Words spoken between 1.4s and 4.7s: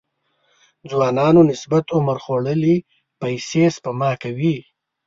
نسبت عمر خوړلي پيسې سپما کوي.